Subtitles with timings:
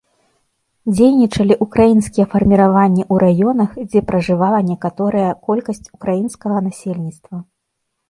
[0.95, 7.35] Дзейнічалі ўкраінскія фарміраванні ў раёнах, дзе пражывала некаторыя колькасць украінскага насельніцтва.